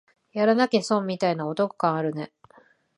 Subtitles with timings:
[0.33, 2.33] やらなきゃ損みたいなお得感あるね